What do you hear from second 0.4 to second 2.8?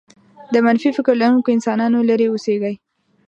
د منفي فكر لرونکو انسانانو لرې اوسېږئ.